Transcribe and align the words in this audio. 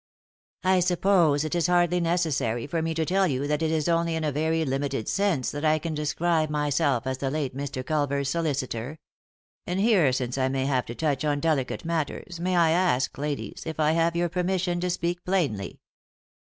"I 0.63 0.79
suppose 0.79 1.43
it 1.45 1.53
is 1.53 1.67
hardly 1.67 1.99
necessary 1.99 2.65
for 2.65 2.81
me 2.81 2.95
to 2.95 3.05
tell 3.05 3.27
you 3.27 3.45
that 3.45 3.61
it 3.61 3.69
is 3.69 3.87
only 3.87 4.15
in 4.15 4.23
a 4.23 4.31
very 4.31 4.65
limited 4.65 5.07
sense 5.07 5.51
that 5.51 5.63
I 5.63 5.77
can 5.77 5.93
describe 5.93 6.49
myself 6.49 7.05
as 7.05 7.19
the 7.19 7.29
late 7.29 7.55
Mr. 7.55 7.85
Culver's 7.85 8.27
solicitor. 8.27 8.97
And 9.67 9.79
here, 9.79 10.11
since 10.11 10.39
I 10.39 10.47
may 10.49 10.65
have 10.65 10.87
to 10.87 10.95
touch 10.95 11.23
on 11.23 11.39
delicate 11.39 11.85
matters, 11.85 12.39
may 12.39 12.55
I 12.55 12.71
ask, 12.71 13.15
ladies, 13.15 13.61
if 13.67 13.79
I 13.79 13.91
have 13.91 14.15
your 14.15 14.27
permission 14.27 14.79
to 14.79 14.89
speak 14.89 15.23
plainly 15.23 15.79